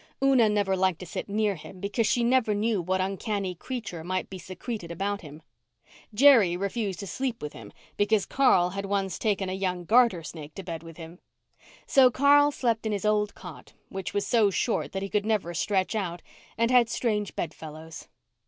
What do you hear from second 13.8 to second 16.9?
which was so short that he could never stretch out, and had